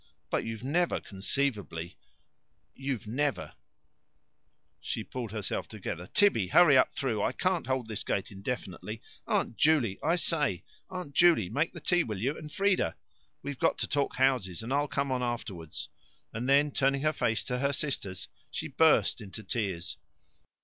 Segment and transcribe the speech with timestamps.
[0.31, 1.95] "But you've never conceivably
[2.73, 3.53] you've never"
[4.89, 6.07] She pulled herself together.
[6.07, 8.99] "Tibby, hurry up through; I can't hold this gate indefinitely.
[9.27, 9.99] Aunt Juley!
[10.01, 12.95] I say, Aunt Juley, make the tea, will you, and Frieda;
[13.43, 15.87] we've got to talk houses, and I'll come on afterwards."
[16.33, 19.97] And then, turning her face to her sister's, she burst into tears.